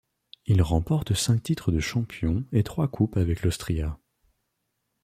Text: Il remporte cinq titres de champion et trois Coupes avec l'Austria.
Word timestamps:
Il 0.47 0.63
remporte 0.63 1.13
cinq 1.13 1.43
titres 1.43 1.71
de 1.71 1.79
champion 1.79 2.43
et 2.53 2.63
trois 2.63 2.87
Coupes 2.87 3.17
avec 3.17 3.43
l'Austria. 3.43 3.99